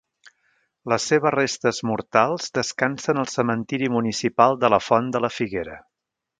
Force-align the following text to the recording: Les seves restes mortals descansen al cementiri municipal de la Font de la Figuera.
Les 0.93 1.03
seves 1.11 1.33
restes 1.35 1.81
mortals 1.89 2.49
descansen 2.59 3.23
al 3.25 3.29
cementiri 3.35 3.93
municipal 3.99 4.61
de 4.65 4.73
la 4.77 4.83
Font 4.89 5.15
de 5.17 5.27
la 5.27 5.33
Figuera. 5.39 5.81